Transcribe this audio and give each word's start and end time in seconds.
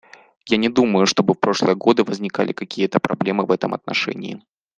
Я 0.49 0.57
не 0.57 0.67
думаю, 0.69 1.05
чтобы 1.05 1.35
в 1.35 1.39
прошлые 1.39 1.75
годы 1.75 2.03
возникали 2.03 2.53
какие-то 2.53 2.99
проблемы 2.99 3.45
в 3.45 3.51
этом 3.51 3.75
отношении. 3.75 4.41